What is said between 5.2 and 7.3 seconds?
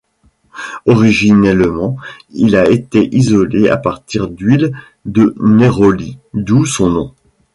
néroli, d'où son nom.